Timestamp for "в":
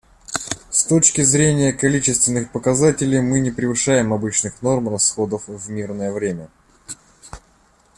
5.47-5.69